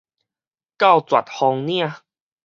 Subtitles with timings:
[0.79, 1.99] 到絕風嶺